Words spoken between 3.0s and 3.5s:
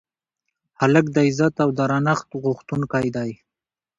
دی.